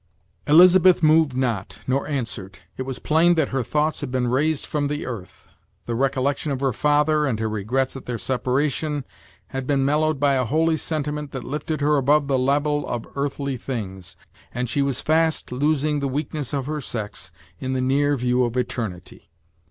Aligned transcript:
Elizabeth 0.47 1.03
moved 1.03 1.37
not, 1.37 1.77
nor 1.85 2.07
answered. 2.07 2.57
It 2.75 2.87
was 2.87 2.97
plain 2.97 3.35
that 3.35 3.49
her 3.49 3.61
thoughts 3.61 4.01
had 4.01 4.09
been 4.09 4.29
raised 4.29 4.65
from 4.65 4.87
the 4.87 5.05
earth, 5.05 5.47
The 5.85 5.93
recollection 5.93 6.51
of 6.51 6.59
her 6.59 6.73
father, 6.73 7.27
and 7.27 7.39
her 7.39 7.47
regrets 7.47 7.95
at 7.95 8.07
their 8.07 8.17
separation, 8.17 9.05
had 9.49 9.67
been 9.67 9.85
mellowed 9.85 10.19
by 10.19 10.33
a 10.33 10.43
holy 10.45 10.77
sentiment, 10.77 11.29
that 11.33 11.43
lifted 11.43 11.81
her 11.81 11.97
above 11.97 12.27
the 12.27 12.39
level 12.39 12.87
of 12.87 13.05
earthly 13.15 13.57
things, 13.57 14.17
and 14.51 14.67
she 14.67 14.81
was 14.81 15.01
fast 15.01 15.51
losing 15.51 15.99
the 15.99 16.07
weakness 16.07 16.51
of 16.51 16.65
her 16.65 16.81
sex 16.81 17.31
in 17.59 17.73
the 17.73 17.79
near 17.81 18.17
view 18.17 18.43
of 18.43 18.57
eternity. 18.57 19.29